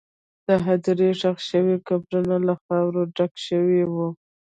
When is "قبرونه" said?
1.87-2.35